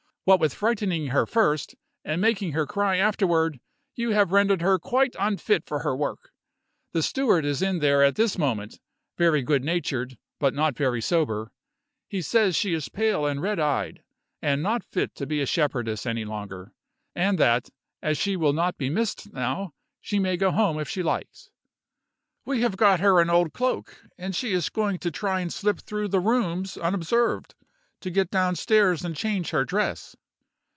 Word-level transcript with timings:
"What 0.23 0.39
with 0.39 0.53
frightening 0.53 1.07
her 1.07 1.25
first, 1.25 1.73
and 2.05 2.21
making 2.21 2.51
her 2.51 2.67
cry 2.67 2.97
afterward, 2.97 3.59
you 3.95 4.11
have 4.11 4.31
rendered 4.31 4.61
her 4.61 4.77
quite 4.77 5.15
unfit 5.19 5.65
for 5.65 5.79
her 5.79 5.95
work. 5.95 6.29
The 6.91 7.01
steward 7.01 7.43
is 7.43 7.63
in 7.63 7.79
there 7.79 8.03
at 8.03 8.13
this 8.15 8.37
moment, 8.37 8.79
very 9.17 9.41
good 9.41 9.63
natured, 9.63 10.19
but 10.37 10.53
not 10.53 10.77
very 10.77 11.01
sober. 11.01 11.51
He 12.07 12.21
says 12.21 12.55
she 12.55 12.71
is 12.75 12.87
pale 12.87 13.25
and 13.25 13.41
red 13.41 13.59
eyed, 13.59 14.03
and 14.43 14.61
not 14.61 14.83
fit 14.83 15.15
to 15.15 15.25
be 15.25 15.41
a 15.41 15.47
shepherdess 15.47 16.05
any 16.05 16.23
longer, 16.23 16.71
and 17.15 17.39
that, 17.39 17.71
as 18.03 18.15
she 18.15 18.35
will 18.35 18.53
not 18.53 18.77
be 18.77 18.91
missed 18.91 19.33
now, 19.33 19.73
she 20.01 20.19
may 20.19 20.37
go 20.37 20.51
home 20.51 20.79
if 20.79 20.87
she 20.87 21.01
likes. 21.01 21.49
We 22.45 22.61
have 22.61 22.77
got 22.77 22.99
her 22.99 23.21
an 23.21 23.31
old 23.31 23.53
cloak, 23.53 24.05
and 24.19 24.35
she 24.35 24.53
is 24.53 24.69
going 24.69 24.99
to 24.99 25.09
try 25.09 25.39
and 25.39 25.51
slip 25.51 25.79
through 25.79 26.09
the 26.09 26.19
rooms 26.19 26.77
unobserved, 26.77 27.55
to 28.01 28.09
get 28.09 28.31
downstairs 28.31 29.05
and 29.05 29.15
change 29.15 29.51
her 29.51 29.63
dress. 29.63 30.15